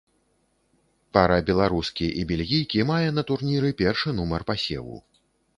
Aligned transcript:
Пара 1.17 1.37
беларускі 1.49 2.07
і 2.21 2.25
бельгійкі 2.33 2.83
мае 2.93 3.09
на 3.19 3.27
турніры 3.31 3.69
першы 3.83 4.15
нумар 4.23 4.41
пасеву. 4.49 4.97